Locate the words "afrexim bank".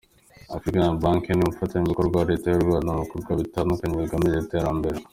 0.55-1.23